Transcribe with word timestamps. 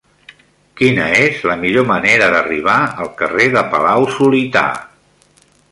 Quina 0.79 1.03
és 1.25 1.43
la 1.49 1.57
millor 1.65 1.85
manera 1.91 2.31
d'arribar 2.37 2.79
al 3.05 3.13
carrer 3.21 3.49
de 3.59 3.67
Palau-solità? 3.75 4.67